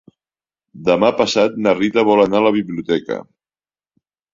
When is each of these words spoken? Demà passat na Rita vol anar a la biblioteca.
Demà 0.87 1.11
passat 1.21 1.61
na 1.67 1.75
Rita 1.83 2.07
vol 2.11 2.25
anar 2.27 2.43
a 2.43 2.49
la 2.49 2.57
biblioteca. 2.59 3.23